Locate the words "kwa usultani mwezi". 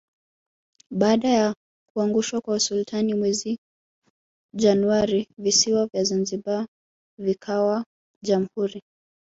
2.41-3.59